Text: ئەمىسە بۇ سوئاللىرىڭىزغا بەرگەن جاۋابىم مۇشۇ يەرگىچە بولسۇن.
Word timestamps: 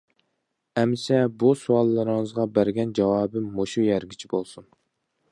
ئەمىسە 0.83 1.17
بۇ 1.43 1.51
سوئاللىرىڭىزغا 1.63 2.45
بەرگەن 2.55 2.95
جاۋابىم 2.99 3.51
مۇشۇ 3.59 3.85
يەرگىچە 3.89 4.31
بولسۇن. 4.33 4.67